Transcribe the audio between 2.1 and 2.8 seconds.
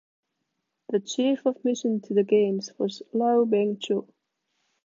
the games